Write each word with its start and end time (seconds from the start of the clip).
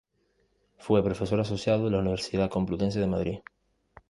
Fue 0.79 1.03
profesor 1.03 1.39
asociado 1.39 1.85
de 1.85 1.91
la 1.91 1.99
Universidad 1.99 2.49
Complutense 2.49 2.99
de 2.99 3.05
Madrid. 3.05 3.39